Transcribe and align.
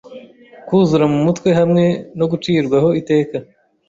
Kuzura 0.67 1.05
mu 1.13 1.19
mutwe 1.25 1.49
hamwe 1.59 1.83
no 2.17 2.25
gucirwaho 2.31 2.89
iteka 2.99 3.37